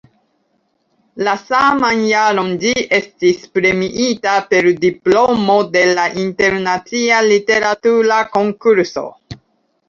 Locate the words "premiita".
3.57-4.33